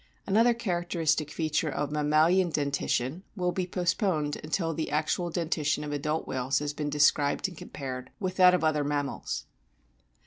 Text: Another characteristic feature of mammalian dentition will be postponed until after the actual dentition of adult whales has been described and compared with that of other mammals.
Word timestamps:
Another 0.25 0.55
characteristic 0.55 1.29
feature 1.29 1.69
of 1.69 1.91
mammalian 1.91 2.49
dentition 2.49 3.21
will 3.35 3.51
be 3.51 3.67
postponed 3.67 4.35
until 4.43 4.69
after 4.71 4.75
the 4.77 4.89
actual 4.89 5.29
dentition 5.29 5.83
of 5.83 5.91
adult 5.91 6.25
whales 6.27 6.57
has 6.57 6.73
been 6.73 6.89
described 6.89 7.47
and 7.47 7.55
compared 7.55 8.09
with 8.19 8.35
that 8.37 8.55
of 8.55 8.63
other 8.63 8.83
mammals. 8.83 9.45